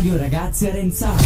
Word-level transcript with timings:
Radio 0.00 0.16
Ragazzi 0.16 0.66
Arenzano. 0.66 1.18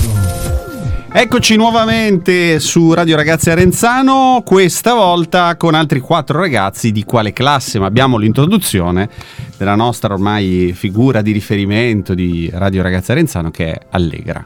Eccoci 1.13 1.55
nuovamente 1.55 2.59
su 2.59 2.93
Radio 2.93 3.15
Ragazzi 3.15 3.51
Arenzano, 3.51 4.43
questa 4.45 4.95
volta 4.95 5.55
con 5.57 5.75
altri 5.75 6.01
quattro 6.01 6.41
ragazzi 6.41 6.91
di 6.91 7.05
quale 7.05 7.33
classe, 7.33 7.79
ma 7.79 7.87
abbiamo 7.87 8.17
l'introduzione 8.17 9.09
della 9.57 9.77
nostra 9.77 10.13
ormai 10.13 10.73
figura 10.75 11.23
di 11.23 11.31
riferimento 11.31 12.15
di 12.15 12.51
Radio 12.53 12.83
Ragazzi 12.83 13.13
Arenzano 13.13 13.53
che 13.53 13.75
è 13.75 13.81
Allegra. 13.91 14.45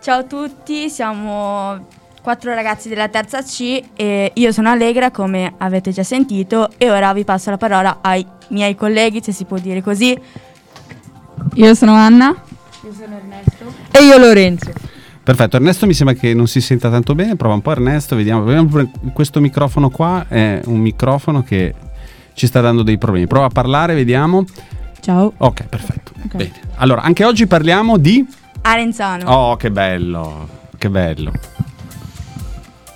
Ciao 0.00 0.18
a 0.18 0.24
tutti, 0.24 0.90
siamo 0.90 1.86
quattro 2.20 2.52
ragazzi 2.52 2.88
della 2.88 3.06
terza 3.06 3.40
C 3.44 3.80
e 3.94 4.32
io 4.34 4.50
sono 4.50 4.68
Allegra 4.68 5.12
come 5.12 5.54
avete 5.58 5.92
già 5.92 6.02
sentito 6.02 6.70
e 6.76 6.90
ora 6.90 7.12
vi 7.12 7.22
passo 7.22 7.50
la 7.50 7.56
parola 7.56 7.98
ai 8.00 8.26
miei 8.48 8.74
colleghi, 8.74 9.22
se 9.22 9.30
si 9.30 9.44
può 9.44 9.58
dire 9.58 9.80
così. 9.80 10.20
Io 11.54 11.74
sono 11.76 11.94
Anna. 11.94 12.34
Io 12.82 12.92
sono 12.92 13.16
Ernesto. 13.16 13.72
E 13.90 14.04
io 14.04 14.16
Lorenzo. 14.16 14.72
Perfetto, 15.22 15.56
Ernesto 15.56 15.86
mi 15.86 15.92
sembra 15.92 16.14
che 16.14 16.32
non 16.32 16.46
si 16.46 16.60
senta 16.60 16.88
tanto 16.88 17.14
bene, 17.14 17.36
prova 17.36 17.54
un 17.54 17.60
po' 17.60 17.72
Ernesto, 17.72 18.16
vediamo, 18.16 18.44
questo 19.12 19.40
microfono 19.40 19.90
qua 19.90 20.24
è 20.26 20.62
un 20.64 20.78
microfono 20.78 21.42
che 21.42 21.74
ci 22.32 22.46
sta 22.46 22.62
dando 22.62 22.82
dei 22.82 22.96
problemi. 22.96 23.26
Prova 23.26 23.46
a 23.46 23.50
parlare, 23.50 23.94
vediamo. 23.94 24.44
Ciao. 25.00 25.32
Ok, 25.36 25.64
perfetto. 25.64 26.12
Okay. 26.24 26.48
Bene. 26.48 26.52
Allora, 26.76 27.02
anche 27.02 27.24
oggi 27.24 27.46
parliamo 27.46 27.98
di 27.98 28.26
Arenzano. 28.62 29.30
Oh, 29.30 29.56
che 29.56 29.70
bello. 29.70 30.48
Che 30.78 30.88
bello. 30.88 31.32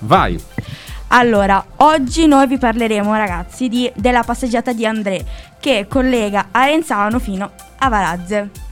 Vai. 0.01 0.43
Allora, 1.09 1.62
oggi 1.77 2.27
noi 2.27 2.46
vi 2.46 2.57
parleremo, 2.57 3.15
ragazzi, 3.15 3.69
di, 3.69 3.91
della 3.95 4.23
passeggiata 4.23 4.73
di 4.73 4.87
André 4.87 5.24
che 5.60 5.87
collega 5.88 6.46
Arenzano 6.51 7.19
fino 7.19 7.51
a 7.79 7.88
Varazze. 7.88 8.63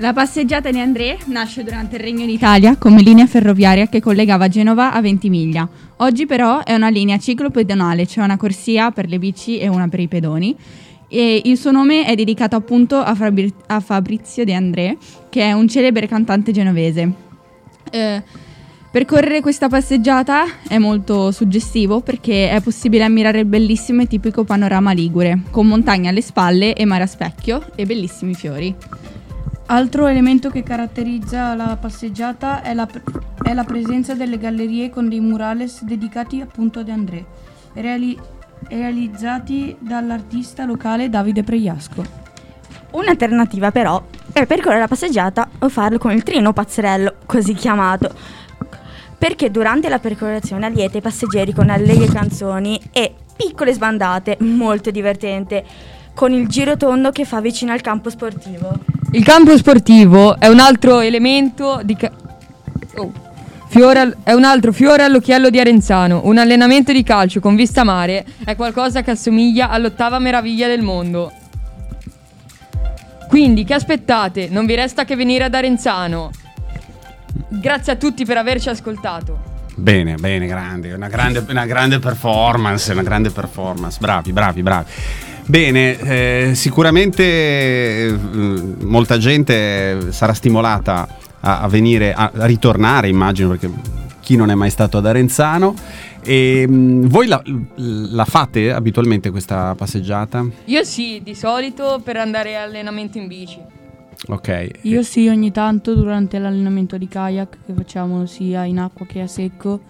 La 0.00 0.12
passeggiata 0.12 0.70
di 0.70 0.78
André 0.78 1.18
nasce 1.24 1.64
durante 1.64 1.96
il 1.96 2.02
Regno 2.02 2.24
d'Italia 2.24 2.76
come 2.76 3.02
linea 3.02 3.26
ferroviaria 3.26 3.88
che 3.88 4.00
collegava 4.00 4.46
Genova 4.46 4.92
a 4.92 5.00
Ventimiglia. 5.00 5.68
Oggi 5.96 6.24
però 6.24 6.62
è 6.62 6.72
una 6.72 6.88
linea 6.88 7.18
ciclopedonale, 7.18 8.06
cioè 8.06 8.22
una 8.22 8.36
corsia 8.36 8.92
per 8.92 9.08
le 9.08 9.18
bici 9.18 9.58
e 9.58 9.66
una 9.66 9.88
per 9.88 9.98
i 9.98 10.06
pedoni. 10.06 10.56
E 11.08 11.42
il 11.44 11.56
suo 11.56 11.72
nome 11.72 12.04
è 12.04 12.14
dedicato 12.14 12.54
appunto 12.54 12.96
a, 12.98 13.12
Fabri- 13.16 13.52
a 13.66 13.80
Fabrizio 13.80 14.44
De 14.44 14.54
André, 14.54 14.96
che 15.28 15.42
è 15.42 15.52
un 15.52 15.66
celebre 15.66 16.06
cantante 16.06 16.52
genovese. 16.52 17.12
Eh, 17.90 18.22
percorrere 18.92 19.40
questa 19.40 19.68
passeggiata 19.68 20.44
è 20.68 20.78
molto 20.78 21.32
suggestivo 21.32 22.02
perché 22.02 22.50
è 22.50 22.60
possibile 22.60 23.02
ammirare 23.02 23.40
il 23.40 23.46
bellissimo 23.46 24.02
e 24.02 24.06
tipico 24.06 24.44
panorama 24.44 24.92
ligure, 24.92 25.40
con 25.50 25.66
montagne 25.66 26.08
alle 26.08 26.22
spalle 26.22 26.74
e 26.74 26.84
mare 26.84 27.02
a 27.02 27.08
specchio 27.08 27.72
e 27.74 27.84
bellissimi 27.84 28.34
fiori. 28.34 28.72
Altro 29.70 30.06
elemento 30.06 30.48
che 30.48 30.62
caratterizza 30.62 31.54
la 31.54 31.76
passeggiata 31.78 32.62
è 32.62 32.72
la, 32.72 32.88
è 33.42 33.52
la, 33.52 33.64
presenza 33.64 34.14
delle 34.14 34.38
gallerie 34.38 34.88
con 34.88 35.10
dei 35.10 35.20
murales 35.20 35.82
dedicati 35.82 36.40
appunto 36.40 36.78
ad 36.78 36.88
André, 36.88 37.22
reali, 37.74 38.18
realizzati 38.68 39.76
dall'artista 39.78 40.64
locale 40.64 41.10
Davide 41.10 41.44
Pregliasco. 41.44 42.02
Un'alternativa 42.92 43.70
però 43.70 44.02
è 44.32 44.46
percorrere 44.46 44.80
la 44.80 44.88
passeggiata 44.88 45.50
o 45.58 45.68
farlo 45.68 45.98
con 45.98 46.12
il 46.12 46.22
treno 46.22 46.54
pazzerello, 46.54 47.16
così 47.26 47.52
chiamato, 47.52 48.10
perché 49.18 49.50
durante 49.50 49.90
la 49.90 49.98
percolazione 49.98 50.64
allieta 50.64 50.96
i 50.96 51.02
passeggeri 51.02 51.52
con 51.52 51.68
allegre 51.68 52.06
canzoni 52.06 52.80
e 52.90 53.12
piccole 53.36 53.74
sbandate, 53.74 54.38
molto 54.40 54.90
divertente, 54.90 55.62
con 56.14 56.32
il 56.32 56.48
giro 56.48 56.78
tondo 56.78 57.10
che 57.10 57.26
fa 57.26 57.42
vicino 57.42 57.72
al 57.72 57.82
campo 57.82 58.08
sportivo. 58.08 58.97
Il 59.12 59.24
campo 59.24 59.56
sportivo 59.56 60.38
è 60.38 60.48
un 60.48 60.58
altro 60.58 61.00
elemento 61.00 61.80
di... 61.82 61.96
Ca- 61.96 62.12
oh. 62.96 63.12
Fiore 63.68 64.16
è 64.22 64.32
un 64.32 64.44
altro 64.44 64.72
fiore 64.72 65.02
all'occhiello 65.02 65.48
di 65.48 65.58
Arenzano. 65.58 66.20
Un 66.24 66.36
allenamento 66.36 66.92
di 66.92 67.02
calcio 67.02 67.40
con 67.40 67.56
vista 67.56 67.84
mare 67.84 68.24
è 68.44 68.54
qualcosa 68.54 69.02
che 69.02 69.12
assomiglia 69.12 69.70
all'ottava 69.70 70.18
meraviglia 70.18 70.68
del 70.68 70.82
mondo. 70.82 71.32
Quindi, 73.28 73.64
che 73.64 73.74
aspettate? 73.74 74.48
Non 74.50 74.66
vi 74.66 74.74
resta 74.74 75.04
che 75.04 75.16
venire 75.16 75.44
ad 75.44 75.54
Arenzano. 75.54 76.30
Grazie 77.48 77.92
a 77.92 77.96
tutti 77.96 78.26
per 78.26 78.36
averci 78.36 78.68
ascoltato. 78.68 79.56
Bene, 79.74 80.16
bene, 80.16 80.46
grande, 80.46 80.92
una 80.92 81.08
grande, 81.08 81.44
una 81.48 81.64
grande 81.64 81.98
performance, 81.98 82.92
una 82.92 83.02
grande 83.02 83.30
performance. 83.30 83.98
Bravi, 84.00 84.32
bravi, 84.32 84.62
bravi. 84.62 84.90
Bene, 85.48 85.98
eh, 85.98 86.54
sicuramente 86.54 87.22
eh, 87.24 88.14
molta 88.82 89.16
gente 89.16 90.12
sarà 90.12 90.34
stimolata 90.34 91.08
a, 91.40 91.60
a 91.62 91.68
venire, 91.68 92.12
a, 92.12 92.30
a, 92.34 92.44
ritornare, 92.44 93.08
immagino, 93.08 93.48
perché 93.48 93.70
chi 94.20 94.36
non 94.36 94.50
è 94.50 94.54
mai 94.54 94.68
stato 94.68 94.98
ad 94.98 95.06
Arenzano. 95.06 95.74
E, 96.22 96.66
mh, 96.68 96.74
mm, 96.74 97.06
voi 97.06 97.28
la, 97.28 97.42
la, 97.76 98.26
fate 98.26 98.70
abitualmente 98.70 99.30
questa 99.30 99.74
passeggiata? 99.74 100.46
Io 100.66 100.84
sì, 100.84 101.22
di 101.24 101.34
solito 101.34 101.98
per 102.04 102.18
andare 102.18 102.56
allenamento 102.56 103.16
in 103.16 103.26
bici. 103.26 103.58
Ok. 104.26 104.70
Io 104.82 105.02
sì, 105.02 105.28
ogni 105.28 105.50
tanto 105.50 105.94
durante 105.94 106.38
l'allenamento 106.38 106.98
di 106.98 107.08
kayak 107.08 107.56
che 107.64 107.72
facciamo 107.72 108.26
sia 108.26 108.64
in 108.64 108.78
acqua 108.78 109.06
che 109.06 109.22
a 109.22 109.26
secco 109.26 109.80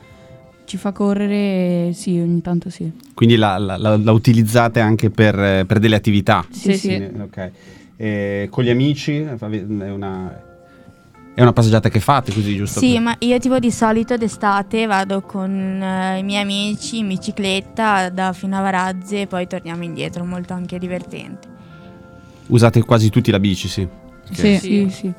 ci 0.69 0.77
fa 0.77 0.93
correre, 0.93 1.93
sì, 1.95 2.19
ogni 2.19 2.43
tanto 2.43 2.69
sì. 2.69 2.93
Quindi 3.15 3.37
la, 3.37 3.57
la, 3.57 3.79
la, 3.79 3.97
la 3.97 4.13
utilizzate 4.13 4.81
anche 4.81 5.09
per, 5.09 5.65
per, 5.65 5.79
delle 5.79 5.97
attività? 5.97 6.45
Sì, 6.51 6.77
sì. 6.77 6.91
sì. 6.91 7.11
Ok. 7.21 7.51
E 7.97 8.49
con 8.51 8.63
gli 8.63 8.69
amici 8.69 9.17
è 9.17 9.91
una, 9.91 10.43
è 11.35 11.41
una 11.41 11.53
passeggiata 11.55 11.89
che 11.89 12.01
fate 12.01 12.35
così, 12.35 12.55
giusto? 12.55 12.81
Sì, 12.81 12.93
per... 12.93 13.01
ma 13.01 13.17
io 13.21 13.39
tipo 13.39 13.59
di 13.59 13.71
solito 13.71 14.19
d'estate 14.19 14.85
vado 14.85 15.23
con 15.23 15.51
uh, 15.51 16.19
i 16.19 16.23
miei 16.23 16.43
amici 16.43 16.99
in 16.99 17.09
bicicletta 17.09 18.11
da 18.11 18.35
fino 18.35 18.59
a 18.59 18.61
Varazze 18.61 19.23
e 19.23 19.27
poi 19.27 19.47
torniamo 19.47 19.85
indietro, 19.85 20.23
molto 20.25 20.53
anche 20.53 20.79
divertente. 20.79 21.49
Usate 22.49 22.83
quasi 22.83 23.09
tutti 23.09 23.31
la 23.31 23.41
bici, 23.41 23.69
sì? 23.69 23.89
Sì, 24.31 24.59
sì, 24.59 24.89
sì 24.91 25.13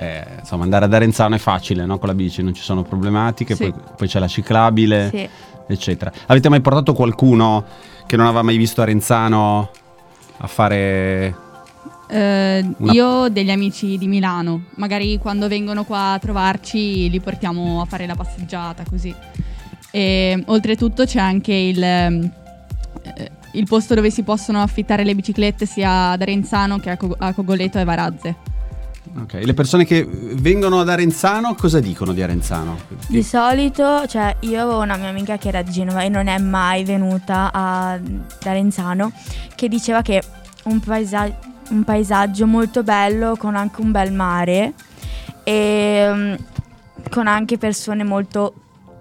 eh, 0.00 0.24
insomma 0.38 0.64
andare 0.64 0.86
ad 0.86 0.94
Arenzano 0.94 1.34
è 1.34 1.38
facile 1.38 1.84
no? 1.84 1.98
con 1.98 2.08
la 2.08 2.14
bici, 2.14 2.42
non 2.42 2.54
ci 2.54 2.62
sono 2.62 2.82
problematiche, 2.82 3.54
sì. 3.54 3.70
poi, 3.70 3.82
poi, 3.98 4.08
c'è 4.08 4.18
la 4.18 4.28
ciclabile, 4.28 5.10
sì. 5.12 5.28
eccetera. 5.68 6.10
Avete 6.26 6.48
mai 6.48 6.62
portato 6.62 6.94
qualcuno 6.94 7.66
che 8.06 8.16
non 8.16 8.24
aveva 8.24 8.40
mai 8.40 8.56
visto 8.56 8.80
Arenzano 8.80 9.70
a 10.38 10.46
fare... 10.46 11.36
Eh, 12.08 12.74
una... 12.78 12.92
Io 12.92 13.06
ho 13.06 13.28
degli 13.28 13.50
amici 13.50 13.98
di 13.98 14.08
Milano, 14.08 14.62
magari 14.76 15.18
quando 15.18 15.48
vengono 15.48 15.84
qua 15.84 16.12
a 16.12 16.18
trovarci 16.18 17.10
li 17.10 17.20
portiamo 17.20 17.82
a 17.82 17.84
fare 17.84 18.06
la 18.06 18.14
passeggiata 18.14 18.84
così. 18.88 19.14
E 19.90 20.42
oltretutto 20.46 21.04
c'è 21.04 21.20
anche 21.20 21.52
il, 21.52 21.82
eh, 21.82 22.30
il 23.52 23.66
posto 23.66 23.94
dove 23.94 24.10
si 24.10 24.22
possono 24.22 24.62
affittare 24.62 25.04
le 25.04 25.14
biciclette 25.14 25.66
sia 25.66 26.12
ad 26.12 26.22
Arenzano 26.22 26.78
che 26.78 26.88
a, 26.88 26.96
Co- 26.96 27.16
a 27.18 27.34
Cogoleto 27.34 27.78
e 27.78 27.84
Varazze. 27.84 28.49
Ok, 29.18 29.40
le 29.42 29.54
persone 29.54 29.84
che 29.84 30.06
vengono 30.08 30.80
ad 30.80 30.88
Arenzano 30.88 31.54
cosa 31.54 31.80
dicono 31.80 32.12
di 32.12 32.22
Arenzano? 32.22 32.78
Di 33.08 33.22
solito, 33.22 34.06
cioè 34.06 34.36
io 34.40 34.60
avevo 34.60 34.80
una 34.80 34.96
mia 34.96 35.08
amica 35.08 35.36
che 35.36 35.48
era 35.48 35.62
di 35.62 35.72
Genova 35.72 36.02
e 36.02 36.08
non 36.08 36.28
è 36.28 36.38
mai 36.38 36.84
venuta 36.84 37.50
ad 37.52 38.22
Arenzano, 38.44 39.12
che 39.54 39.68
diceva 39.68 40.02
che 40.02 40.22
un, 40.64 40.78
paesa- 40.80 41.38
un 41.70 41.82
paesaggio 41.82 42.46
molto 42.46 42.82
bello 42.82 43.36
con 43.36 43.56
anche 43.56 43.80
un 43.80 43.90
bel 43.90 44.12
mare 44.12 44.74
e 45.42 46.08
um, 46.08 46.36
con 47.10 47.26
anche 47.26 47.58
persone 47.58 48.04
molto 48.04 48.54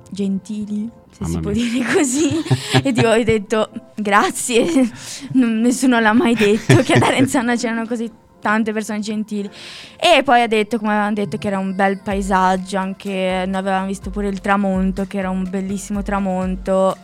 gentili 0.10 0.90
se 1.12 1.18
Mamma 1.20 1.34
si 1.34 1.40
può 1.40 1.52
dire 1.52 1.94
così. 1.94 2.30
e 2.84 2.92
ti 2.92 3.06
ho 3.06 3.24
detto 3.24 3.70
grazie, 3.96 4.90
nessuno 5.34 6.00
l'ha 6.00 6.14
mai 6.14 6.34
detto 6.34 6.82
che 6.82 6.94
ad 6.94 7.02
Arenzano 7.04 7.56
c'erano 7.56 7.86
così 7.86 8.10
tante 8.40 8.74
persone 8.74 9.00
gentili. 9.00 9.50
E 9.98 10.24
poi 10.24 10.42
ha 10.42 10.48
detto, 10.48 10.78
come 10.78 10.92
avevano 10.92 11.14
detto, 11.14 11.38
che 11.38 11.48
era 11.48 11.60
un 11.60 11.76
bel 11.76 12.00
paesaggio, 12.02 12.78
anche 12.78 13.44
noi 13.46 13.56
avevamo 13.56 13.88
visto 13.88 14.10
pure 14.10 14.28
il 14.28 14.42
tramonto, 14.42 15.06
che 15.06 15.18
era 15.18 15.30
un 15.30 15.48
bellissimo 15.50 16.04
tramonto, 16.04 16.98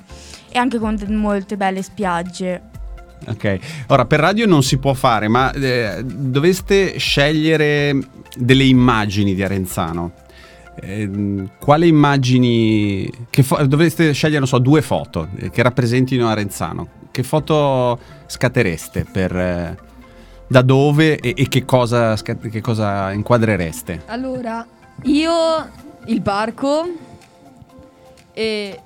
e 0.50 0.58
anche 0.58 0.80
con 0.80 0.98
molte 1.10 1.58
belle 1.58 1.82
spiagge. 1.82 2.62
Ok, 3.28 3.60
ora 3.88 4.06
per 4.06 4.20
radio 4.20 4.46
non 4.46 4.62
si 4.62 4.78
può 4.78 4.94
fare, 4.94 5.28
ma 5.28 5.52
eh, 5.52 6.04
doveste 6.04 6.98
scegliere 6.98 7.98
delle 8.36 8.66
immagini 8.66 9.34
di 9.34 9.44
Arenzano. 9.44 10.12
Eh, 10.78 11.10
quale 11.58 11.88
immagini 11.88 13.10
fo- 13.32 13.66
dovreste 13.66 14.12
scegliere, 14.12 14.40
non 14.40 14.48
so, 14.48 14.60
due 14.60 14.82
foto 14.82 15.30
eh, 15.38 15.50
che 15.50 15.64
rappresentino 15.64 16.28
Arenzano? 16.28 16.88
Che 17.12 17.24
foto 17.24 17.98
scattereste 18.26 19.06
per, 19.10 19.36
eh, 19.36 19.78
da 20.48 20.62
dove 20.62 21.18
e, 21.18 21.34
e 21.36 21.48
che, 21.48 21.66
cosa, 21.66 22.16
che, 22.16 22.62
cosa, 22.62 23.12
inquadrereste? 23.12 24.04
Allora, 24.08 24.66
io 25.04 25.34
il 26.06 26.22
parco 26.22 26.88
e 28.34 28.80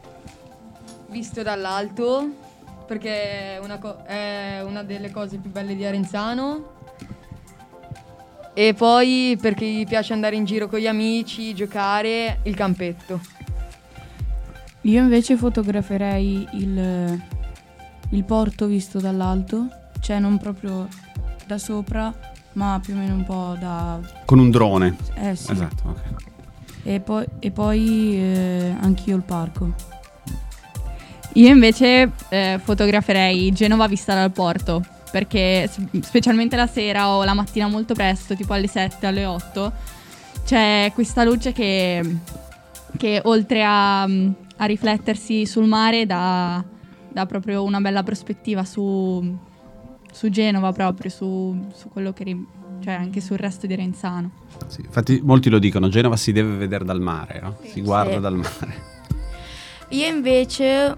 visto 1.07 1.41
dall'alto 1.41 2.47
perché 2.85 3.55
è 3.55 3.59
una, 3.61 3.77
co- 3.77 4.03
è 4.05 4.61
una 4.63 4.83
delle 4.83 5.11
cose 5.11 5.37
più 5.37 5.51
belle 5.51 5.75
di 5.75 5.85
Arenzano 5.85 6.77
E 8.53 8.73
poi 8.73 9.37
per 9.39 9.53
chi 9.53 9.85
piace 9.87 10.13
andare 10.13 10.35
in 10.35 10.45
giro 10.45 10.67
con 10.67 10.79
gli 10.79 10.87
amici, 10.87 11.53
giocare, 11.53 12.39
il 12.43 12.55
campetto. 12.55 13.19
Io 14.83 15.01
invece 15.01 15.37
fotograferei 15.37 16.47
il, 16.53 17.21
il 18.09 18.23
porto 18.23 18.65
visto 18.65 18.99
dall'alto, 18.99 19.67
cioè 19.99 20.19
non 20.19 20.37
proprio 20.37 20.87
da 21.49 21.57
sopra, 21.57 22.13
ma 22.53 22.79
più 22.83 22.93
o 22.93 22.97
meno 22.97 23.15
un 23.15 23.23
po' 23.23 23.55
da... 23.59 23.99
Con 24.23 24.37
un 24.37 24.51
drone. 24.51 24.95
Eh 25.15 25.35
sì. 25.35 25.51
Esatto, 25.51 25.83
ok. 25.85 26.27
E 26.83 26.99
poi, 26.99 27.25
e 27.39 27.49
poi 27.49 28.15
eh, 28.15 28.75
anch'io 28.79 29.15
il 29.15 29.23
parco. 29.23 29.73
Io 31.33 31.47
invece 31.47 32.11
eh, 32.29 32.59
fotograferei 32.63 33.51
Genova 33.51 33.87
vista 33.87 34.13
dal 34.13 34.31
porto, 34.31 34.83
perché 35.11 35.67
specialmente 36.01 36.55
la 36.55 36.67
sera 36.67 37.09
o 37.09 37.23
la 37.23 37.33
mattina 37.33 37.67
molto 37.67 37.95
presto, 37.95 38.35
tipo 38.35 38.53
alle 38.53 38.67
7, 38.67 39.07
alle 39.07 39.25
8, 39.25 39.71
c'è 40.45 40.91
questa 40.93 41.23
luce 41.23 41.51
che, 41.51 42.17
che 42.95 43.21
oltre 43.23 43.63
a, 43.63 44.03
a 44.03 44.65
riflettersi 44.65 45.47
sul 45.47 45.65
mare 45.65 46.05
dà, 46.05 46.63
dà 47.11 47.25
proprio 47.25 47.63
una 47.63 47.79
bella 47.81 48.03
prospettiva 48.03 48.63
su, 48.63 49.37
su 50.11 50.29
Genova 50.29 50.71
proprio, 50.71 51.09
su, 51.09 51.67
su 51.73 51.89
quello 51.89 52.13
che... 52.13 52.23
rim- 52.23 52.47
cioè 52.81 52.93
anche 52.93 53.19
sul 53.19 53.37
resto 53.37 53.67
di 53.67 53.75
Renzano. 53.75 54.31
Sì, 54.67 54.81
infatti 54.81 55.19
molti 55.21 55.49
lo 55.49 55.59
dicono, 55.59 55.89
Genova 55.89 56.15
si 56.15 56.31
deve 56.31 56.55
vedere 56.55 56.85
dal 56.85 57.01
mare, 57.01 57.39
no? 57.41 57.57
si 57.65 57.81
guarda 57.81 58.13
Sì. 58.15 58.19
dal 58.21 58.35
mare. 58.35 58.73
Io 59.91 60.07
invece 60.07 60.95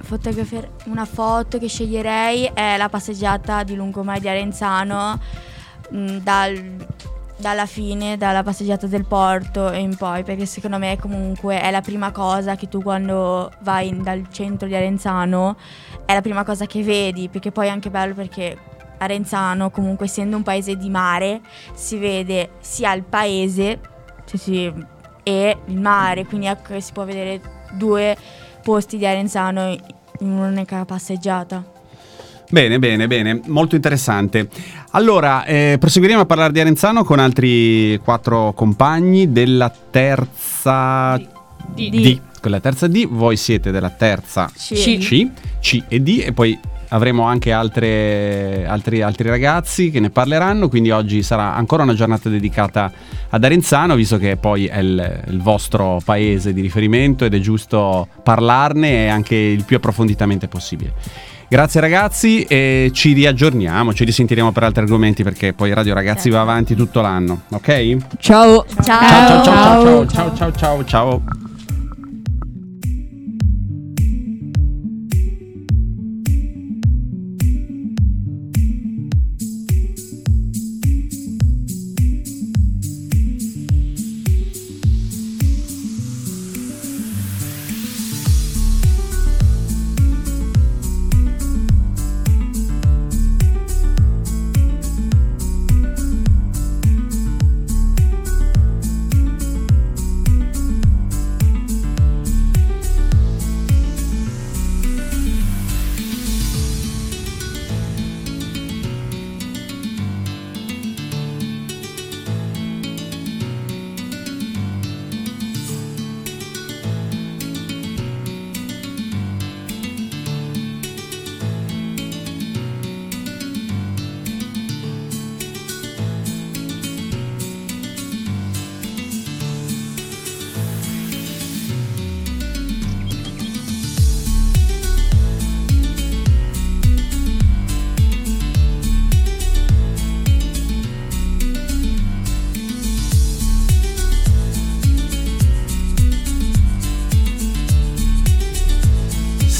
fotografer- 0.00 0.68
una 0.86 1.04
foto 1.04 1.58
che 1.58 1.68
sceglierei 1.68 2.50
è 2.52 2.76
la 2.76 2.88
passeggiata 2.88 3.62
di 3.62 3.74
lungomare 3.76 4.18
di 4.20 4.28
Arenzano 4.28 5.20
mh, 5.90 6.16
dal- 6.16 6.86
dalla 7.36 7.66
fine, 7.66 8.16
dalla 8.16 8.42
passeggiata 8.42 8.86
del 8.86 9.06
porto 9.06 9.70
e 9.70 9.78
in 9.78 9.96
poi, 9.96 10.22
perché 10.22 10.46
secondo 10.46 10.78
me 10.78 10.98
comunque 10.98 11.60
è 11.60 11.70
la 11.70 11.80
prima 11.80 12.10
cosa 12.12 12.54
che 12.54 12.68
tu 12.68 12.82
quando 12.82 13.50
vai 13.60 13.88
in- 13.88 14.02
dal 14.02 14.26
centro 14.30 14.68
di 14.68 14.74
Arenzano 14.74 15.56
è 16.04 16.14
la 16.14 16.20
prima 16.20 16.44
cosa 16.44 16.66
che 16.66 16.82
vedi, 16.82 17.28
perché 17.28 17.50
poi 17.50 17.66
è 17.66 17.70
anche 17.70 17.90
bello 17.90 18.14
perché 18.14 18.56
Arenzano 18.98 19.70
comunque 19.70 20.06
essendo 20.06 20.36
un 20.36 20.42
paese 20.42 20.76
di 20.76 20.88
mare 20.88 21.40
si 21.74 21.98
vede 21.98 22.52
sia 22.60 22.92
il 22.94 23.02
paese 23.02 23.80
sì, 24.24 24.38
sì, 24.38 24.72
e 25.22 25.58
il 25.66 25.80
mare, 25.80 26.24
quindi 26.24 26.46
ecco 26.46 26.78
si 26.80 26.92
può 26.92 27.04
vedere 27.04 27.40
due 27.72 28.16
posti 28.62 28.96
di 28.96 29.06
Arenzano 29.06 29.70
in 30.20 30.30
un'unica 30.30 30.84
passeggiata. 30.84 31.72
Bene, 32.54 32.78
bene, 32.78 33.08
bene, 33.08 33.40
molto 33.46 33.74
interessante. 33.74 34.48
Allora, 34.92 35.44
eh, 35.44 35.76
proseguiremo 35.76 36.20
a 36.20 36.24
parlare 36.24 36.52
di 36.52 36.60
Arenzano 36.60 37.02
con 37.02 37.18
altri 37.18 37.98
quattro 38.04 38.52
compagni 38.52 39.32
della 39.32 39.74
terza 39.90 41.20
D. 41.74 41.90
D. 41.90 42.20
Con 42.40 42.52
la 42.52 42.60
terza 42.60 42.86
D, 42.86 43.08
voi 43.08 43.36
siete 43.36 43.72
della 43.72 43.90
terza 43.90 44.48
C. 44.56 44.72
C, 44.72 45.30
C 45.58 45.82
e 45.88 45.98
D 45.98 46.22
e 46.24 46.32
poi 46.32 46.56
avremo 46.90 47.24
anche 47.24 47.50
altre- 47.50 48.64
altri, 48.68 49.02
altri 49.02 49.28
ragazzi 49.28 49.90
che 49.90 49.98
ne 49.98 50.10
parleranno, 50.10 50.68
quindi 50.68 50.92
oggi 50.92 51.24
sarà 51.24 51.56
ancora 51.56 51.82
una 51.82 51.94
giornata 51.94 52.28
dedicata 52.28 52.92
ad 53.30 53.42
Arenzano, 53.42 53.96
visto 53.96 54.16
che 54.16 54.36
poi 54.36 54.66
è 54.66 54.78
il, 54.78 55.24
il 55.26 55.42
vostro 55.42 56.00
paese 56.04 56.52
di 56.52 56.60
riferimento 56.60 57.24
ed 57.24 57.34
è 57.34 57.40
giusto 57.40 58.06
parlarne 58.22 59.10
anche 59.10 59.34
il 59.34 59.64
più 59.64 59.76
approfonditamente 59.76 60.46
possibile. 60.46 60.92
Grazie 61.48 61.80
ragazzi 61.80 62.42
e 62.44 62.90
ci 62.92 63.12
riaggiorniamo, 63.12 63.92
ci 63.92 64.04
risentiremo 64.04 64.52
per 64.52 64.64
altri 64.64 64.82
argomenti 64.82 65.22
perché 65.22 65.52
poi 65.52 65.72
Radio 65.72 65.94
Ragazzi 65.94 66.30
va 66.30 66.40
avanti 66.40 66.74
tutto 66.74 67.00
l'anno, 67.00 67.42
ok? 67.50 67.96
Ciao! 68.18 68.64
Ciao! 68.82 69.00
ciao 69.08 69.44
ciao 69.44 69.44
ciao 69.44 70.06
ciao 70.06 70.34
ciao 70.34 70.52
ciao 70.52 70.84
ciao. 70.84 71.43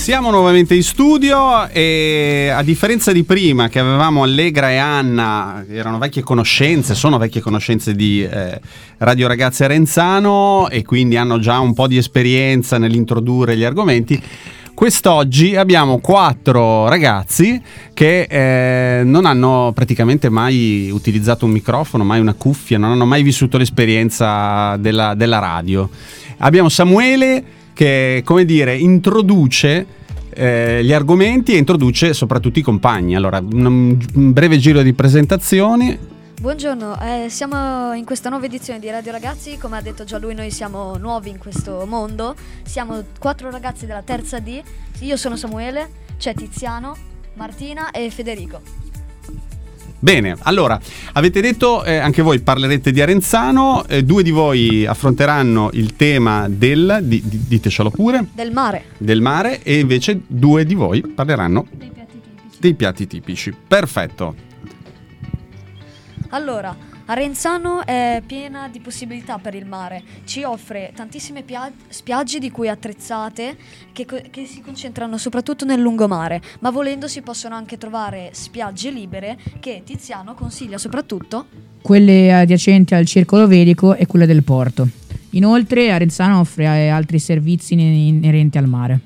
Siamo 0.04 0.30
nuovamente 0.30 0.74
in 0.74 0.82
studio 0.82 1.66
e 1.70 2.52
a 2.54 2.62
differenza 2.62 3.10
di 3.10 3.24
prima 3.24 3.70
che 3.70 3.78
avevamo 3.78 4.22
Allegra 4.22 4.70
e 4.70 4.76
Anna, 4.76 5.64
erano 5.66 5.96
vecchie 5.96 6.22
conoscenze, 6.22 6.94
sono 6.94 7.16
vecchie 7.16 7.40
conoscenze 7.40 7.94
di 7.94 8.22
eh, 8.22 8.60
Radio 8.98 9.26
Ragazzi 9.26 9.64
Arenzano 9.64 10.68
e 10.68 10.84
quindi 10.84 11.16
hanno 11.16 11.38
già 11.38 11.58
un 11.58 11.72
po' 11.72 11.86
di 11.86 11.96
esperienza 11.96 12.76
nell'introdurre 12.76 13.56
gli 13.56 13.64
argomenti. 13.64 14.22
Quest'oggi 14.74 15.56
abbiamo 15.56 16.00
quattro 16.00 16.86
ragazzi 16.86 17.58
che 17.94 18.26
eh, 18.28 19.04
non 19.04 19.24
hanno 19.24 19.72
praticamente 19.74 20.28
mai 20.28 20.90
utilizzato 20.90 21.46
un 21.46 21.52
microfono, 21.52 22.04
mai 22.04 22.20
una 22.20 22.34
cuffia, 22.34 22.76
non 22.76 22.90
hanno 22.90 23.06
mai 23.06 23.22
vissuto 23.22 23.56
l'esperienza 23.56 24.76
della, 24.76 25.14
della 25.14 25.38
radio. 25.38 25.88
Abbiamo 26.40 26.68
Samuele 26.68 27.62
che, 27.74 28.22
come 28.24 28.44
dire, 28.46 28.76
introduce 28.76 29.86
eh, 30.30 30.82
gli 30.82 30.92
argomenti 30.92 31.52
e 31.52 31.58
introduce 31.58 32.14
soprattutto 32.14 32.58
i 32.58 32.62
compagni. 32.62 33.14
Allora, 33.14 33.38
un, 33.38 33.98
breve 34.32 34.58
giro 34.58 34.82
di 34.82 34.92
presentazioni. 34.94 36.12
Buongiorno, 36.40 36.98
eh, 37.00 37.28
siamo 37.30 37.92
in 37.94 38.04
questa 38.04 38.28
nuova 38.28 38.46
edizione 38.46 38.78
di 38.78 38.90
Radio 38.90 39.12
Ragazzi, 39.12 39.56
come 39.56 39.78
ha 39.78 39.80
detto 39.80 40.04
già 40.04 40.18
lui 40.18 40.34
noi 40.34 40.50
siamo 40.50 40.96
nuovi 40.96 41.30
in 41.30 41.38
questo 41.38 41.86
mondo, 41.86 42.34
siamo 42.64 43.02
quattro 43.18 43.50
ragazzi 43.50 43.86
della 43.86 44.02
terza 44.02 44.40
D, 44.40 44.60
io 45.00 45.16
sono 45.16 45.36
Samuele, 45.36 45.88
c'è 46.18 46.34
Tiziano, 46.34 46.96
Martina 47.34 47.92
e 47.92 48.10
Federico. 48.10 48.60
Bene, 50.04 50.36
allora, 50.40 50.78
avete 51.14 51.40
detto, 51.40 51.82
eh, 51.82 51.96
anche 51.96 52.20
voi 52.20 52.38
parlerete 52.40 52.92
di 52.92 53.00
Arenzano, 53.00 53.86
eh, 53.86 54.04
due 54.04 54.22
di 54.22 54.32
voi 54.32 54.84
affronteranno 54.84 55.70
il 55.72 55.96
tema 55.96 56.46
del, 56.46 56.98
di- 57.04 57.22
di- 57.24 57.40
ditecelo 57.48 57.88
pure, 57.88 58.26
Del 58.34 58.52
mare. 58.52 58.84
del 58.98 59.22
mare 59.22 59.62
e 59.62 59.78
invece 59.78 60.20
due 60.26 60.66
di 60.66 60.74
voi 60.74 61.00
parleranno 61.00 61.66
dei 62.58 62.74
piatti 62.74 63.06
tipici. 63.06 63.54
Perfetto. 63.66 64.34
Allora, 66.28 66.76
Arenzano 67.06 67.84
è 67.84 68.22
piena 68.26 68.66
di 68.68 68.80
possibilità 68.80 69.36
per 69.36 69.54
il 69.54 69.66
mare, 69.66 70.02
ci 70.24 70.42
offre 70.42 70.90
tantissime 70.94 71.42
pia- 71.42 71.70
spiagge 71.88 72.38
di 72.38 72.50
cui 72.50 72.66
attrezzate 72.66 73.58
che, 73.92 74.06
co- 74.06 74.22
che 74.30 74.46
si 74.46 74.62
concentrano 74.62 75.18
soprattutto 75.18 75.66
nel 75.66 75.80
lungomare, 75.80 76.40
ma 76.60 76.70
volendo 76.70 77.06
si 77.06 77.20
possono 77.20 77.56
anche 77.56 77.76
trovare 77.76 78.30
spiagge 78.32 78.90
libere 78.90 79.36
che 79.60 79.82
Tiziano 79.84 80.32
consiglia 80.32 80.78
soprattutto 80.78 81.46
quelle 81.82 82.32
adiacenti 82.32 82.94
al 82.94 83.04
circolo 83.04 83.46
vedico 83.46 83.94
e 83.94 84.06
quelle 84.06 84.24
del 84.24 84.42
porto. 84.42 84.88
Inoltre 85.30 85.90
Arenzano 85.90 86.40
offre 86.40 86.64
eh, 86.64 86.88
altri 86.88 87.18
servizi 87.18 87.74
ine- 87.74 87.82
inerenti 87.82 88.56
al 88.56 88.66
mare. 88.66 89.00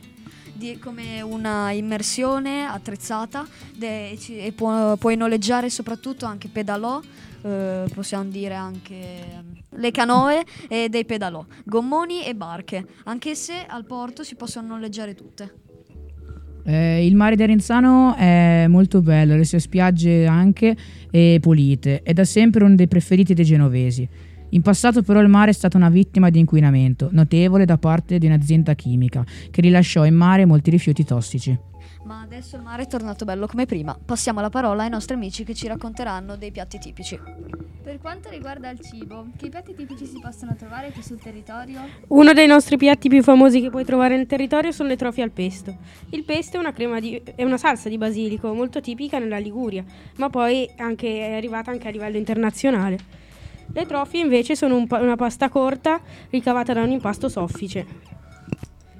Di- 0.59 0.79
come 0.79 1.21
una 1.23 1.71
immersione 1.71 2.65
attrezzata 2.65 3.47
de- 3.77 4.17
ci- 4.19 4.39
e 4.39 4.53
può- 4.53 4.97
puoi 4.97 5.17
noleggiare 5.17 5.71
soprattutto 5.71 6.27
anche 6.27 6.49
pedalò, 6.49 7.01
eh, 7.43 7.85
possiamo 7.95 8.25
dire 8.25 8.55
anche 8.55 8.95
ehm, 8.95 9.57
le 9.81 9.91
canoe 9.93 10.45
e 10.69 10.89
dei 10.89 11.05
pedalò, 11.05 11.45
gommoni 11.65 12.25
e 12.25 12.35
barche, 12.35 12.85
anche 13.05 13.35
se 13.37 13.65
al 13.67 13.85
porto 13.87 14.25
si 14.25 14.35
possono 14.35 14.67
noleggiare 14.69 15.15
tutte. 15.15 15.55
Eh, 16.65 17.07
il 17.07 17.15
mare 17.15 17.37
di 17.37 17.43
Arenzano 17.43 18.15
è 18.17 18.67
molto 18.69 19.01
bello, 19.01 19.37
le 19.37 19.45
sue 19.45 19.59
spiagge 19.59 20.27
anche 20.27 20.77
e 21.11 21.39
pulite, 21.41 22.03
è 22.03 22.13
da 22.13 22.25
sempre 22.25 22.65
uno 22.65 22.75
dei 22.75 22.89
preferiti 22.89 23.33
dei 23.33 23.45
genovesi. 23.45 24.07
In 24.51 24.63
passato 24.63 25.03
però 25.03 25.21
il 25.21 25.29
mare 25.29 25.51
è 25.51 25.55
stato 25.55 25.77
una 25.77 25.91
vittima 25.91 26.31
di 26.31 26.39
inquinamento 26.39 27.09
notevole 27.13 27.67
da 27.67 27.77
parte 27.77 28.19
di 28.19 28.27
un'azienda 28.27 28.75
chimica 28.75 29.25
che 29.51 29.61
rilasciò 29.61 30.07
in 30.07 30.15
mare 30.15 30.47
molti 30.47 30.71
rifiuti 30.71 31.05
tossici. 31.05 31.59
Ma 32.05 32.23
adesso 32.23 32.57
il 32.57 32.63
mare 32.63 32.85
è 32.85 32.87
tornato 32.87 33.27
bello 33.27 33.47
come 33.47 33.67
prima. 33.67 33.99
Passiamo 34.03 34.41
la 34.41 34.49
parola 34.49 34.85
ai 34.85 34.89
nostri 34.89 35.15
amici 35.15 35.45
che 35.45 35.55
ci 35.55 35.67
racconteranno 35.67 36.37
dei 36.37 36.51
piatti 36.51 36.79
tipici. 36.79 37.21
Per 37.83 37.99
quanto 37.99 38.31
riguarda 38.31 38.71
il 38.71 38.81
cibo, 38.81 39.27
che 39.37 39.51
piatti 39.51 39.75
tipici 39.75 40.07
si 40.07 40.19
possono 40.21 40.55
trovare 40.57 40.91
qui 40.93 41.03
sul 41.03 41.19
territorio? 41.19 41.81
Uno 42.09 42.33
dei 42.33 42.47
nostri 42.47 42.79
piatti 42.79 43.09
più 43.09 43.23
famosi 43.23 43.61
che 43.61 43.69
puoi 43.69 43.85
trovare 43.85 44.17
nel 44.17 44.27
territorio 44.27 44.73
sono 44.73 44.89
le 44.89 44.97
trofie 44.97 45.23
al 45.23 45.31
pesto. 45.31 45.77
Il 46.11 46.25
pesto 46.25 46.57
è 46.57 46.61
una, 46.61 46.73
crema 46.73 47.01
di- 47.01 47.21
è 47.35 47.45
una 47.45 47.59
salsa 47.59 47.91
di 47.91 47.99
basilico 47.99 48.53
molto 48.55 48.81
tipica 48.81 49.19
nella 49.19 49.39
Liguria, 49.39 49.85
ma 50.17 50.31
poi 50.31 50.69
anche- 50.79 51.29
è 51.29 51.33
arrivata 51.35 51.71
anche 51.71 51.89
a 51.89 51.91
livello 51.91 52.17
internazionale. 52.17 53.27
Le 53.73 53.87
trofie 53.87 54.21
invece 54.21 54.57
sono 54.57 54.77
un 54.77 54.87
pa- 54.87 55.01
una 55.01 55.17
pasta 55.17 55.49
corta 55.49 56.01
ricavata 56.31 56.73
da 56.73 56.83
un 56.83 56.91
impasto 56.91 57.29
soffice. 57.29 57.87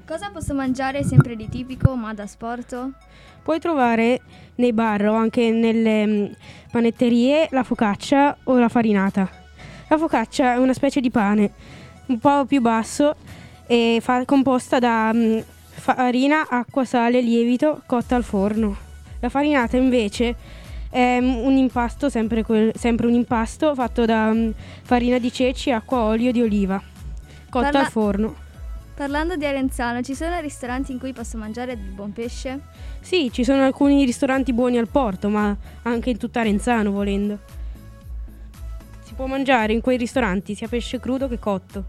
Cosa 0.05 0.29
posso 0.31 0.53
mangiare 0.53 1.03
sempre 1.03 1.35
di 1.35 1.47
tipico 1.49 1.95
ma 1.95 2.13
da 2.13 2.25
sport? 2.25 2.89
Puoi 3.43 3.59
trovare 3.59 4.21
nei 4.55 4.73
bar 4.73 5.05
o 5.07 5.13
anche 5.13 5.51
nelle 5.51 6.05
mm, 6.05 6.25
panetterie 6.71 7.47
la 7.51 7.63
focaccia 7.63 8.37
o 8.43 8.57
la 8.57 8.69
farinata. 8.69 9.29
La 9.87 9.97
focaccia 9.97 10.53
è 10.53 10.57
una 10.57 10.73
specie 10.73 10.99
di 10.99 11.09
pane 11.09 11.51
un 12.07 12.19
po' 12.19 12.45
più 12.45 12.61
basso 12.61 13.15
e 13.67 13.99
fa- 14.01 14.25
composta 14.25 14.79
da 14.79 15.11
mm, 15.13 15.39
farina, 15.69 16.47
acqua, 16.49 16.85
sale, 16.85 17.21
lievito 17.21 17.81
cotta 17.85 18.15
al 18.15 18.23
forno. 18.23 18.75
La 19.19 19.29
farinata 19.29 19.77
invece 19.77 20.35
è 20.89 21.19
mm, 21.21 21.45
un 21.45 21.55
impasto, 21.55 22.09
sempre, 22.09 22.43
quel- 22.43 22.71
sempre 22.75 23.07
un 23.07 23.13
impasto 23.13 23.73
fatto 23.75 24.05
da 24.05 24.31
mm, 24.31 24.49
farina 24.83 25.19
di 25.19 25.31
ceci, 25.31 25.71
acqua, 25.71 25.99
olio 25.99 26.31
di 26.31 26.41
oliva, 26.41 26.81
cotta 27.49 27.65
Parla- 27.65 27.79
al 27.79 27.91
forno. 27.91 28.35
Parlando 28.95 29.37
di 29.37 29.45
Arenzano, 29.45 30.01
ci 30.01 30.13
sono 30.13 30.37
ristoranti 30.41 30.91
in 30.91 30.99
cui 30.99 31.13
posso 31.13 31.37
mangiare 31.37 31.77
del 31.77 31.91
buon 31.91 32.11
pesce? 32.11 32.59
Sì, 32.99 33.29
ci 33.31 33.45
sono 33.45 33.63
alcuni 33.63 34.03
ristoranti 34.03 34.51
buoni 34.51 34.77
al 34.77 34.89
porto, 34.89 35.29
ma 35.29 35.55
anche 35.83 36.09
in 36.09 36.17
tutta 36.17 36.41
Arenzano 36.41 36.91
volendo. 36.91 37.39
Si 39.05 39.13
può 39.13 39.25
mangiare 39.25 39.71
in 39.71 39.79
quei 39.79 39.95
ristoranti 39.95 40.53
sia 40.53 40.67
pesce 40.67 40.99
crudo 40.99 41.29
che 41.29 41.39
cotto. 41.39 41.85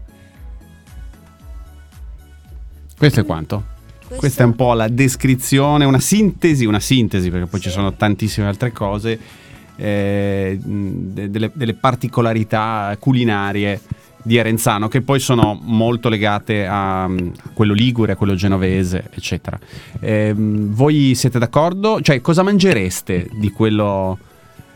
Questo 2.97 3.19
è 3.19 3.25
quanto? 3.25 3.79
Questa 4.15 4.43
è 4.43 4.45
un 4.45 4.55
po' 4.55 4.73
la 4.73 4.87
descrizione, 4.87 5.85
una 5.85 5.99
sintesi, 5.99 6.65
una 6.65 6.79
sintesi, 6.79 7.29
perché 7.29 7.47
poi 7.47 7.59
ci 7.59 7.69
sono 7.69 7.93
tantissime 7.93 8.47
altre 8.47 8.71
cose, 8.71 9.19
eh, 9.75 10.59
delle, 10.61 11.51
delle 11.53 11.73
particolarità 11.73 12.95
culinarie 12.99 13.79
di 14.23 14.39
Arenzano, 14.39 14.87
che 14.87 15.01
poi 15.01 15.19
sono 15.19 15.59
molto 15.61 16.09
legate 16.09 16.65
a, 16.67 17.07
mm, 17.07 17.17
a 17.45 17.49
quello 17.53 17.73
ligure, 17.73 18.13
a 18.13 18.15
quello 18.15 18.35
genovese, 18.35 19.09
eccetera. 19.11 19.59
Ehm, 19.99 20.73
voi 20.73 21.15
siete 21.15 21.39
d'accordo? 21.39 22.01
Cioè, 22.01 22.21
cosa 22.21 22.43
mangereste 22.43 23.29
di 23.33 23.51
quello... 23.51 24.17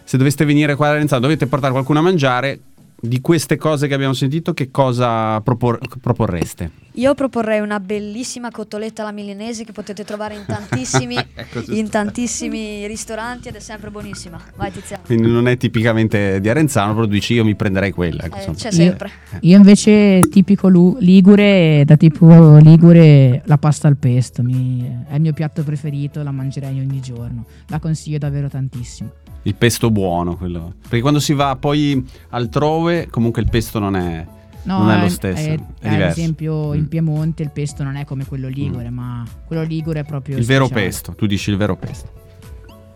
Se 0.03 0.17
doveste 0.17 0.45
venire 0.45 0.75
qua 0.75 0.87
ad 0.87 0.95
Arenzano, 0.95 1.21
dovete 1.21 1.47
portare 1.47 1.71
qualcuno 1.71 1.99
a 1.99 2.03
mangiare, 2.03 2.59
di 2.97 3.21
queste 3.21 3.55
cose 3.57 3.87
che 3.87 3.93
abbiamo 3.93 4.13
sentito, 4.13 4.53
che 4.53 4.71
cosa 4.71 5.39
propor- 5.41 5.79
proporreste? 6.01 6.71
Io 6.97 7.13
proporrei 7.13 7.59
una 7.59 7.81
bellissima 7.81 8.49
cotoletta 8.51 9.01
alla 9.01 9.11
milanese 9.11 9.65
che 9.65 9.73
potete 9.73 10.05
trovare 10.05 10.35
in 10.35 10.45
tantissimi, 10.47 11.15
Ecco, 11.35 11.61
in 11.73 11.89
tantissimi 11.89 12.87
ristoranti 12.87 13.49
ed 13.49 13.55
è 13.55 13.59
sempre 13.59 13.91
buonissima. 13.91 14.39
Vai 14.55 14.71
Tiziano. 14.71 15.03
Quindi 15.05 15.27
non 15.29 15.47
è 15.49 15.57
tipicamente 15.57 16.39
di 16.39 16.47
Arenzano, 16.49 16.93
però 16.93 17.05
dici 17.05 17.33
io 17.33 17.43
mi 17.43 17.55
prenderei 17.55 17.91
quella. 17.91 18.23
ecco, 18.23 18.37
Eh, 18.51 18.55
c'è 18.55 18.67
Io- 18.69 18.71
sempre. 18.73 19.11
Io 19.41 19.57
invece 19.57 20.21
tipico 20.29 20.69
lu- 20.69 20.95
ligure, 20.99 21.83
da 21.85 21.97
tipo 21.97 22.57
ligure 22.57 23.41
la 23.45 23.57
pasta 23.57 23.89
al 23.89 23.97
pesto, 23.97 24.41
mi- 24.41 25.03
è 25.09 25.15
il 25.15 25.21
mio 25.21 25.33
piatto 25.33 25.63
preferito, 25.63 26.23
la 26.23 26.31
mangerei 26.31 26.79
ogni 26.79 27.01
giorno, 27.01 27.45
la 27.67 27.79
consiglio 27.79 28.17
davvero 28.19 28.47
tantissimo. 28.47 29.11
Il 29.45 29.53
pesto 29.55 29.91
buono, 29.91 30.35
quello. 30.37 30.73
Perché 30.81 31.01
quando 31.01 31.19
si 31.19 31.33
va 31.33 31.55
poi 31.55 32.03
altrove, 32.29 33.07
comunque 33.09 33.41
il 33.43 33.49
pesto 33.49 33.77
non 33.79 33.95
è, 33.95 34.25
No, 34.63 34.79
non 34.79 34.89
è 34.89 34.99
lo 34.99 35.05
eh, 35.05 35.09
stesso, 35.09 35.47
eh, 35.49 35.59
è 35.81 35.87
ad 35.93 36.01
esempio 36.01 36.69
Mm. 36.71 36.73
in 36.73 36.87
Piemonte 36.87 37.43
il 37.43 37.51
pesto 37.51 37.83
non 37.83 37.95
è 37.95 38.05
come 38.05 38.25
quello 38.25 38.47
ligure, 38.47 38.89
ma 38.89 39.23
quello 39.45 39.61
ligure 39.61 39.99
è 39.99 40.03
proprio 40.03 40.37
Il 40.37 40.45
vero 40.45 40.65
speciale. 40.65 40.87
pesto, 40.87 41.11
tu 41.13 41.27
dici 41.27 41.51
il 41.51 41.57
vero 41.57 41.75
pesto. 41.75 42.09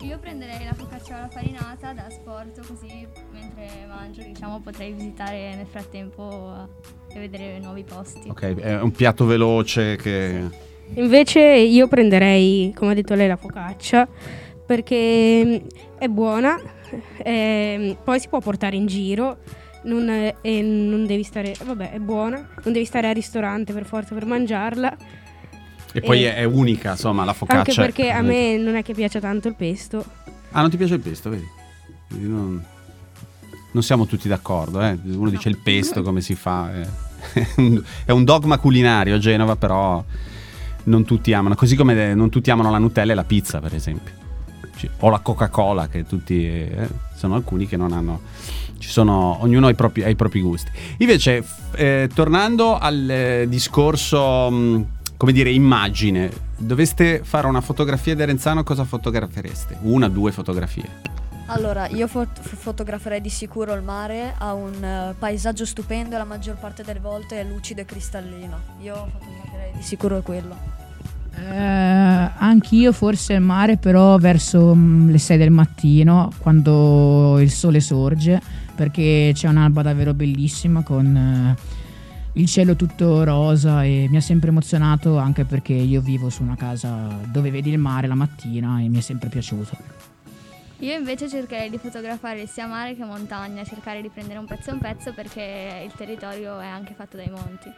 Io 0.00 0.18
prenderei 0.18 0.64
la 0.64 0.72
focaccia 0.74 1.16
alla 1.18 1.28
farinata 1.28 1.92
da 1.92 2.06
sport 2.10 2.66
così 2.66 3.06
mentre 3.32 3.68
mangio 3.88 4.22
diciamo 4.22 4.58
potrei 4.60 4.92
visitare 4.92 5.54
nel 5.54 5.66
frattempo 5.70 6.68
e 7.14 7.18
vedere 7.20 7.60
nuovi 7.60 7.84
posti. 7.84 8.28
Ok, 8.28 8.56
è 8.56 8.80
un 8.80 8.90
piatto 8.90 9.24
veloce 9.24 9.94
che... 9.94 10.68
Invece 10.94 11.40
io 11.40 11.86
prenderei, 11.86 12.72
come 12.74 12.90
ha 12.90 12.94
detto 12.94 13.14
lei, 13.14 13.28
la 13.28 13.36
focaccia 13.36 14.08
perché 14.74 15.42
mm, 15.44 15.66
è 15.98 16.06
buona, 16.06 16.56
ehm, 17.24 17.96
poi 18.04 18.20
si 18.20 18.28
può 18.28 18.38
portare 18.38 18.76
in 18.76 18.86
giro 18.86 19.38
non, 19.82 20.08
è- 20.08 20.36
e 20.42 20.62
non 20.62 21.06
devi 21.06 21.24
stare, 21.24 21.56
vabbè, 21.64 21.90
è 21.90 21.98
buona, 21.98 22.36
non 22.62 22.72
devi 22.72 22.84
stare 22.84 23.08
al 23.08 23.14
ristorante 23.14 23.72
per 23.72 23.84
forza 23.84 24.14
per 24.14 24.26
mangiarla, 24.26 24.96
E 25.92 26.00
poi 26.02 26.24
Eh, 26.24 26.36
è, 26.36 26.44
unica, 26.44 26.92
insomma, 26.92 27.24
la 27.24 27.32
focaccia. 27.32 27.58
anche 27.58 27.74
perché 27.74 28.04
è- 28.10 28.12
a 28.12 28.22
me 28.22 28.56
non 28.58 28.76
è 28.76 28.84
che 28.84 28.94
piace 28.94 29.18
tanto 29.18 29.48
il 29.48 29.56
pesto. 29.56 30.04
Ah, 30.52 30.60
non 30.60 30.70
ti 30.70 30.76
piace 30.76 30.94
il 30.94 31.00
pesto, 31.00 31.30
vedi? 31.30 31.48
Non, 32.10 32.64
non 33.72 33.82
siamo 33.82 34.06
tutti 34.06 34.28
d'accordo, 34.28 34.80
eh? 34.82 34.96
Uno 35.04 35.30
dice 35.30 35.48
il 35.48 35.58
pesto, 35.58 36.02
come 36.02 36.20
si 36.20 36.36
fa? 36.36 36.70
eh. 36.80 36.86
È 37.32 37.46
un, 37.58 37.82
è 38.04 38.12
un 38.12 38.22
dogma 38.22 38.56
culinario 38.58 39.16
a 39.16 39.18
Genova, 39.18 39.56
però 39.56 40.04
non 40.84 41.04
tutti 41.04 41.32
amano. 41.32 41.56
Così 41.56 41.74
come 41.74 42.14
non 42.14 42.30
tutti 42.30 42.52
amano 42.52 42.70
la 42.70 42.78
Nutella 42.78 43.10
e 43.10 43.14
la 43.16 43.24
pizza, 43.24 43.58
per 43.58 43.74
esempio. 43.74 44.28
O 45.00 45.10
la 45.10 45.18
Coca-Cola, 45.18 45.88
che 45.88 46.04
tutti... 46.04 46.46
eh, 46.46 46.88
sono 47.14 47.34
alcuni 47.34 47.66
che 47.66 47.76
non 47.76 47.92
hanno... 47.92 48.20
Ci 48.78 48.88
sono, 48.88 49.36
ognuno 49.42 49.66
ha 49.66 49.70
i 49.70 49.74
propri, 49.74 50.02
ha 50.02 50.08
i 50.08 50.16
propri 50.16 50.40
gusti. 50.40 50.70
Invece, 50.98 51.44
eh, 51.72 52.08
tornando 52.14 52.78
al 52.78 53.10
eh, 53.10 53.46
discorso, 53.46 54.50
mh, 54.50 54.86
come 55.18 55.32
dire, 55.32 55.50
immagine, 55.50 56.30
doveste 56.56 57.20
fare 57.22 57.46
una 57.46 57.60
fotografia 57.60 58.14
di 58.14 58.22
Arenzano, 58.22 58.62
cosa 58.62 58.84
fotografereste? 58.84 59.76
Una, 59.82 60.08
due 60.08 60.32
fotografie? 60.32 60.88
Allora, 61.48 61.88
io 61.88 62.06
fot- 62.06 62.40
fotograferei 62.40 63.20
di 63.20 63.28
sicuro 63.28 63.74
il 63.74 63.82
mare, 63.82 64.34
ha 64.38 64.54
un 64.54 64.82
eh, 64.82 65.14
paesaggio 65.18 65.66
stupendo 65.66 66.14
e 66.14 66.18
la 66.18 66.24
maggior 66.24 66.56
parte 66.56 66.82
delle 66.82 67.00
volte 67.00 67.38
è 67.38 67.44
lucido 67.44 67.82
e 67.82 67.84
cristallino. 67.84 68.60
Io 68.80 68.94
fotograferei 68.94 69.72
di 69.74 69.82
sicuro 69.82 70.22
quello. 70.22 70.79
Eh, 71.34 72.30
anch'io 72.38 72.92
forse 72.92 73.34
il 73.34 73.40
mare, 73.40 73.76
però 73.76 74.16
verso 74.18 74.74
mm, 74.74 75.10
le 75.10 75.18
6 75.18 75.38
del 75.38 75.50
mattino, 75.50 76.32
quando 76.38 77.38
il 77.40 77.50
sole 77.50 77.80
sorge, 77.80 78.40
perché 78.74 79.32
c'è 79.34 79.48
un'alba 79.48 79.82
davvero 79.82 80.14
bellissima 80.14 80.82
con 80.82 81.16
eh, 81.16 81.56
il 82.34 82.46
cielo 82.46 82.76
tutto 82.76 83.24
rosa 83.24 83.84
e 83.84 84.06
mi 84.08 84.16
ha 84.16 84.20
sempre 84.20 84.50
emozionato 84.50 85.18
anche 85.18 85.44
perché 85.44 85.72
io 85.72 86.00
vivo 86.00 86.30
su 86.30 86.42
una 86.42 86.56
casa 86.56 87.18
dove 87.26 87.50
vedi 87.50 87.70
il 87.70 87.78
mare 87.78 88.06
la 88.06 88.14
mattina 88.14 88.80
e 88.80 88.88
mi 88.88 88.98
è 88.98 89.02
sempre 89.02 89.28
piaciuto. 89.28 89.76
Io 90.80 90.96
invece 90.96 91.28
cercherei 91.28 91.68
di 91.68 91.76
fotografare 91.76 92.46
sia 92.46 92.66
mare 92.66 92.94
che 92.96 93.04
montagna, 93.04 93.64
cercare 93.64 94.00
di 94.00 94.08
prendere 94.08 94.38
un 94.38 94.46
pezzo 94.46 94.70
a 94.70 94.74
un 94.74 94.78
pezzo 94.78 95.12
perché 95.12 95.84
il 95.84 95.92
territorio 95.94 96.58
è 96.58 96.66
anche 96.66 96.94
fatto 96.94 97.18
dai 97.18 97.28
monti. 97.28 97.70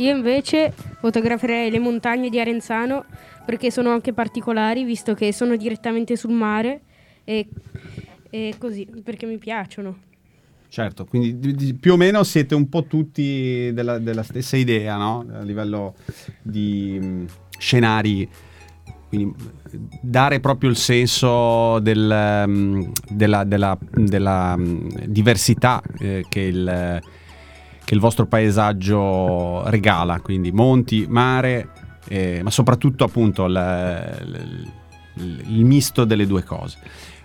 Io 0.00 0.14
invece 0.16 0.72
fotograferei 0.98 1.70
le 1.70 1.78
montagne 1.78 2.30
di 2.30 2.40
Arenzano 2.40 3.04
perché 3.44 3.70
sono 3.70 3.90
anche 3.90 4.14
particolari, 4.14 4.84
visto 4.84 5.12
che 5.14 5.32
sono 5.32 5.56
direttamente 5.56 6.16
sul 6.16 6.32
mare 6.32 6.80
e, 7.24 7.46
e 8.30 8.54
così, 8.58 8.86
perché 9.04 9.26
mi 9.26 9.36
piacciono. 9.36 9.98
Certo, 10.68 11.04
quindi 11.04 11.38
di- 11.38 11.54
di- 11.54 11.74
più 11.74 11.94
o 11.94 11.96
meno 11.96 12.22
siete 12.22 12.54
un 12.54 12.68
po' 12.68 12.84
tutti 12.84 13.70
della, 13.74 13.98
della 13.98 14.22
stessa 14.22 14.56
idea, 14.56 14.96
no? 14.96 15.26
A 15.32 15.42
livello 15.42 15.96
di 16.40 16.98
mh, 16.98 17.26
scenari, 17.58 18.26
quindi 19.08 19.26
mh, 19.26 19.88
dare 20.00 20.40
proprio 20.40 20.70
il 20.70 20.76
senso 20.76 21.78
del, 21.80 22.44
mh, 22.46 22.92
della, 23.10 23.44
della- 23.44 23.76
della, 23.90 24.56
diversità 25.06 25.82
eh, 25.98 26.24
che, 26.28 26.40
il, 26.40 27.00
che 27.90 27.96
il 27.96 28.00
vostro 28.00 28.24
paesaggio 28.26 29.68
regala, 29.68 30.20
quindi 30.20 30.52
monti, 30.52 31.06
mare, 31.08 31.70
eh, 32.06 32.40
ma 32.40 32.48
soprattutto 32.50 33.02
appunto 33.02 33.46
il, 33.46 34.70
il- 35.14 35.42
il 35.48 35.64
misto 35.64 36.04
delle 36.04 36.24
due 36.24 36.44
cose. 36.44 36.78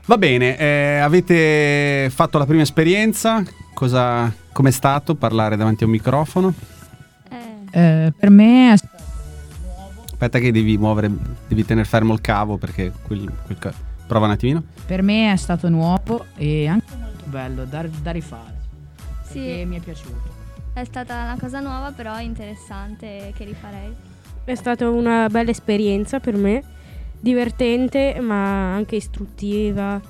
Va 0.08 0.18
bene, 0.18 0.58
eh, 0.58 0.98
avete 0.98 2.10
fatto 2.12 2.40
la 2.40 2.48
prima 2.48 2.64
esperienza? 2.64 3.44
Cosa, 3.76 4.34
com'è 4.52 4.72
stato 4.72 5.14
parlare 5.14 5.56
davanti 5.56 5.84
a 5.84 5.86
un 5.86 5.92
microfono? 5.92 6.52
Eh, 7.72 8.12
per 8.18 8.30
me 8.32 8.74
è 8.74 8.76
Aspetta 10.06 10.40
che 10.40 10.52
devi 10.52 10.80
muovere, 10.80 11.12
devi 11.48 11.64
tenere 11.64 11.86
fermo 11.88 12.12
il 12.12 12.22
cavo 12.22 12.58
perché 12.58 12.92
quel, 13.04 13.32
quel 13.46 13.58
ca- 13.60 13.74
prova 14.08 14.26
un 14.26 14.32
attimino. 14.32 14.64
Per 14.88 15.04
me 15.04 15.32
è 15.32 15.36
stato 15.36 15.70
nuovo 15.70 16.26
e 16.38 16.66
anche 16.66 16.92
molto 17.00 17.24
bello 17.26 17.66
da, 17.66 17.86
da 18.02 18.10
rifare. 18.12 18.54
Sì. 19.30 19.64
Mi 19.68 19.78
è 19.78 19.80
piaciuto. 19.80 20.34
È 20.76 20.84
stata 20.84 21.14
una 21.24 21.38
cosa 21.40 21.62
nuova, 21.62 21.94
però 21.94 22.20
interessante 22.20 23.32
che 23.34 23.46
rifarei. 23.46 23.96
È 24.44 24.56
stata 24.56 24.90
una 24.90 25.30
bella 25.30 25.52
esperienza 25.52 26.20
per 26.20 26.36
me, 26.36 26.62
divertente 27.18 28.20
ma 28.20 28.74
anche 28.74 28.98
istruttiva. 28.98 30.02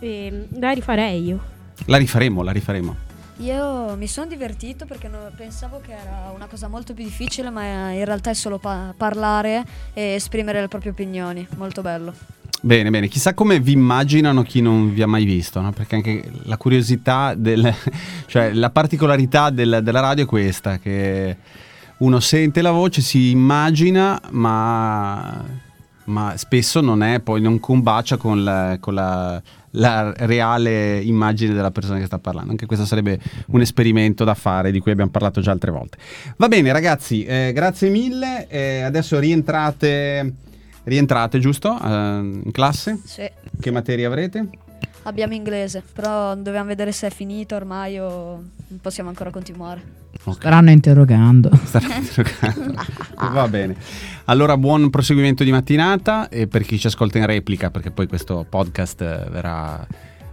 E 0.00 0.48
la 0.58 0.72
rifarei 0.72 1.22
io. 1.22 1.40
La 1.84 1.98
rifaremo, 1.98 2.42
la 2.42 2.50
rifaremo. 2.50 2.96
Io 3.36 3.94
mi 3.94 4.08
sono 4.08 4.26
divertito 4.26 4.86
perché 4.86 5.06
no- 5.06 5.30
pensavo 5.36 5.80
che 5.80 5.92
era 5.92 6.32
una 6.34 6.46
cosa 6.46 6.66
molto 6.66 6.92
più 6.92 7.04
difficile, 7.04 7.50
ma 7.50 7.92
in 7.92 8.04
realtà 8.04 8.30
è 8.30 8.34
solo 8.34 8.58
pa- 8.58 8.92
parlare 8.96 9.64
e 9.94 10.14
esprimere 10.14 10.60
le 10.60 10.66
proprie 10.66 10.90
opinioni. 10.90 11.46
Molto 11.56 11.80
bello. 11.80 12.12
Bene, 12.62 12.90
bene, 12.90 13.06
chissà 13.08 13.32
come 13.34 13.60
vi 13.60 13.72
immaginano 13.72 14.42
chi 14.42 14.60
non 14.60 14.92
vi 14.92 15.02
ha 15.02 15.06
mai 15.06 15.24
visto, 15.24 15.60
no? 15.60 15.72
Perché 15.72 15.94
anche 15.96 16.24
la 16.44 16.56
curiosità, 16.56 17.34
del, 17.36 17.72
cioè 18.26 18.52
la 18.52 18.70
particolarità 18.70 19.50
del- 19.50 19.80
della 19.82 20.00
radio 20.00 20.24
è 20.24 20.26
questa, 20.26 20.78
che 20.78 21.36
uno 21.98 22.18
sente 22.18 22.62
la 22.62 22.72
voce, 22.72 23.02
si 23.02 23.30
immagina, 23.30 24.20
ma, 24.30 25.44
ma 26.04 26.32
spesso 26.36 26.80
non 26.80 27.02
è, 27.02 27.20
poi 27.20 27.40
non 27.40 27.60
combacia 27.60 28.16
con 28.16 28.42
la, 28.42 28.78
con 28.80 28.94
la- 28.94 29.40
la 29.78 30.12
reale 30.16 30.98
immagine 31.02 31.52
della 31.52 31.70
persona 31.70 31.98
che 31.98 32.06
sta 32.06 32.18
parlando. 32.18 32.50
Anche 32.52 32.64
questo 32.66 32.86
sarebbe 32.86 33.20
un 33.48 33.60
esperimento 33.60 34.24
da 34.24 34.34
fare, 34.34 34.72
di 34.72 34.80
cui 34.80 34.90
abbiamo 34.90 35.10
parlato 35.10 35.40
già 35.42 35.50
altre 35.52 35.70
volte. 35.70 35.98
Va 36.38 36.48
bene, 36.48 36.72
ragazzi, 36.72 37.22
eh, 37.24 37.52
grazie 37.54 37.90
mille. 37.90 38.48
eh, 38.48 38.80
adesso 38.80 39.18
rientrate, 39.18 40.32
rientrate 40.86 41.38
giusto? 41.38 41.78
Eh, 41.80 41.88
in 41.88 42.50
classe? 42.52 42.98
Sì. 43.04 43.28
Che 43.60 43.70
materie 43.70 44.04
avrete? 44.06 44.48
Abbiamo 45.02 45.34
inglese, 45.34 45.84
però 45.92 46.34
dobbiamo 46.34 46.66
vedere 46.66 46.90
se 46.90 47.06
è 47.06 47.10
finito 47.10 47.54
ormai 47.54 47.96
o 47.98 48.42
possiamo 48.82 49.08
ancora 49.08 49.30
continuare. 49.30 50.04
Staranno 50.32 50.70
interrogando. 50.70 51.50
Staranno 51.64 51.94
interrogando. 52.02 52.82
Va 53.32 53.46
bene. 53.46 53.76
Allora, 54.24 54.56
buon 54.56 54.90
proseguimento 54.90 55.44
di 55.44 55.52
mattinata 55.52 56.28
e 56.28 56.48
per 56.48 56.62
chi 56.62 56.76
ci 56.78 56.88
ascolta 56.88 57.18
in 57.18 57.26
replica, 57.26 57.70
perché 57.70 57.92
poi 57.92 58.08
questo 58.08 58.44
podcast 58.48 59.00
eh, 59.02 59.26
verrà 59.30 59.86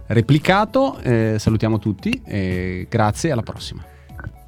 replicato, 0.06 0.98
eh, 1.02 1.36
salutiamo 1.38 1.78
tutti 1.78 2.20
e 2.24 2.86
grazie, 2.90 3.30
alla 3.30 3.42
prossima. 3.42 3.84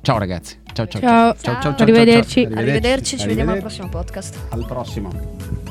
Ciao 0.02 0.18
ragazzi. 0.18 0.58
Ciao 0.72 0.86
ciao 0.88 1.00
Ciao. 1.00 1.10
ciao. 1.34 1.34
ciao, 1.40 1.60
ciao, 1.62 1.74
ciao, 1.76 1.82
Arrivederci. 1.82 2.42
ciao, 2.42 2.50
ciao. 2.50 2.60
Arrivederci, 2.60 3.18
ci 3.18 3.26
vediamo 3.26 3.50
al 3.52 3.56
Arrivederci. 3.58 3.78
prossimo 3.80 3.88
podcast. 3.88 4.38
Al 4.48 4.66
prossimo. 4.66 5.65